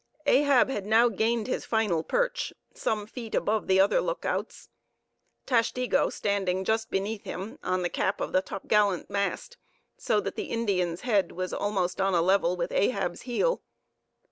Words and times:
Ahab 0.25 0.67
had 0.69 0.87
now 0.87 1.09
gained 1.09 1.45
his 1.45 1.63
final 1.63 2.01
perch, 2.01 2.51
some 2.73 3.05
feet 3.05 3.35
above 3.35 3.67
the 3.67 3.79
other 3.79 4.01
lookouts, 4.01 4.69
Tashtego 5.45 6.11
standing 6.11 6.63
just 6.65 6.89
beneath 6.89 7.23
him 7.23 7.59
on 7.61 7.83
the 7.83 7.87
cap 7.89 8.19
of 8.19 8.31
the 8.33 8.41
topgallant 8.41 9.11
mast, 9.11 9.57
so 9.99 10.19
that 10.19 10.35
the 10.35 10.45
Indian's 10.45 11.01
head 11.01 11.31
was 11.33 11.53
almost 11.53 12.01
on 12.01 12.15
a 12.15 12.21
level 12.23 12.57
with 12.57 12.71
Ahab's 12.71 13.21
heel. 13.29 13.61